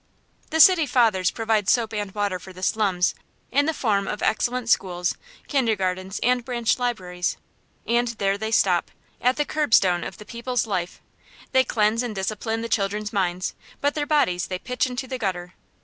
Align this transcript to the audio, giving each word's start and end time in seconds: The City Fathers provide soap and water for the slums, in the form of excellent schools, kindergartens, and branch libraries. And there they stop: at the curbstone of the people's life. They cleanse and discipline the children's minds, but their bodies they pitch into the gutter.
The 0.49 0.59
City 0.59 0.87
Fathers 0.87 1.29
provide 1.29 1.69
soap 1.69 1.93
and 1.93 2.11
water 2.15 2.39
for 2.39 2.51
the 2.51 2.63
slums, 2.63 3.13
in 3.51 3.67
the 3.67 3.71
form 3.71 4.07
of 4.07 4.23
excellent 4.23 4.67
schools, 4.67 5.15
kindergartens, 5.47 6.17
and 6.23 6.43
branch 6.43 6.79
libraries. 6.79 7.37
And 7.85 8.07
there 8.07 8.35
they 8.35 8.49
stop: 8.49 8.89
at 9.21 9.37
the 9.37 9.45
curbstone 9.45 10.03
of 10.03 10.17
the 10.17 10.25
people's 10.25 10.65
life. 10.65 11.01
They 11.51 11.63
cleanse 11.63 12.01
and 12.01 12.15
discipline 12.15 12.63
the 12.63 12.67
children's 12.67 13.13
minds, 13.13 13.53
but 13.79 13.93
their 13.93 14.07
bodies 14.07 14.47
they 14.47 14.57
pitch 14.57 14.87
into 14.87 15.05
the 15.07 15.19
gutter. 15.19 15.53